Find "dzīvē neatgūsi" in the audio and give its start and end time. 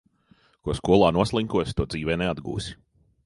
1.91-2.75